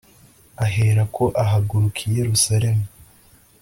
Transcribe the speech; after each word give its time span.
ahera 0.65 1.03
ko 1.15 1.23
ahaguruka 1.43 1.99
i 2.07 2.11
yeruzalemu 2.17 2.85